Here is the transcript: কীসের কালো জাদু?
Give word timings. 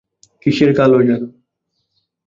কীসের 0.43 0.71
কালো 0.77 0.97
জাদু? 1.07 1.27